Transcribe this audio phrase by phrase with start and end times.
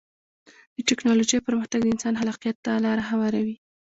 [0.75, 3.55] د ټکنالوجۍ پرمختګ د انسان خلاقیت ته لاره هواروي.